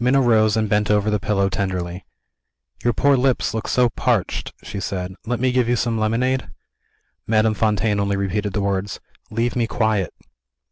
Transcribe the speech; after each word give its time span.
Minna 0.00 0.20
rose 0.20 0.56
and 0.56 0.68
bent 0.68 0.90
over 0.90 1.10
the 1.10 1.20
pillow 1.20 1.48
tenderly. 1.48 2.04
"Your 2.82 2.92
poor 2.92 3.16
lips 3.16 3.54
look 3.54 3.68
so 3.68 3.88
parched," 3.90 4.52
she 4.64 4.80
said; 4.80 5.14
"let 5.26 5.38
me 5.38 5.52
give 5.52 5.68
you 5.68 5.76
some 5.76 5.96
lemonade?" 5.96 6.50
Madame 7.28 7.54
Fontaine 7.54 8.00
only 8.00 8.16
repeated 8.16 8.52
the 8.52 8.62
words, 8.62 8.98
"Leave 9.30 9.54
me 9.54 9.68
quiet." 9.68 10.12